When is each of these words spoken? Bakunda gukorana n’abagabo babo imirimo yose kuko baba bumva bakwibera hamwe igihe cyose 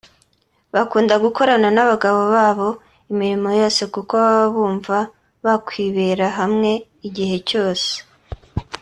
Bakunda 0.73 1.13
gukorana 1.23 1.67
n’abagabo 1.75 2.21
babo 2.35 2.69
imirimo 3.11 3.49
yose 3.61 3.81
kuko 3.93 4.13
baba 4.23 4.45
bumva 4.55 4.97
bakwibera 5.45 6.27
hamwe 6.39 6.71
igihe 7.07 7.37
cyose 7.49 7.91